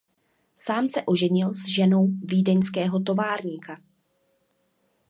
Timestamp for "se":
0.87-1.01